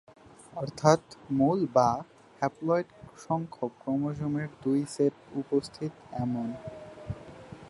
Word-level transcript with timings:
অর্থাৎ 0.53 1.01
মূল 1.31 1.59
বা 1.75 1.89
হ্যাপ্লয়েড 2.41 2.87
সংখ্যক 3.17 3.71
ক্রোমোজোমের 3.81 4.49
দুই 4.63 4.79
সেট 4.93 5.13
উপস্থিত 5.35 5.91
এমন। 6.23 6.47